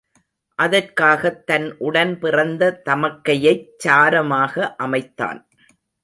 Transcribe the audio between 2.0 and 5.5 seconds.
பிறந்த தமக்கையைச் சாரமாக அமைத்தான்.